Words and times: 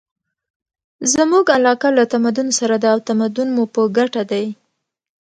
زموږ 1.13 1.45
علاقه 1.57 1.87
له 1.97 2.03
تمدن 2.13 2.47
سره 2.59 2.75
ده 2.83 2.87
او 2.93 2.99
تمدن 3.09 3.47
مو 3.55 3.63
په 3.73 3.81
ګټه 3.97 4.23
دی. 4.31 4.45